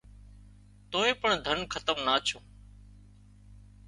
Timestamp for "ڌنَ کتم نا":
1.45-2.15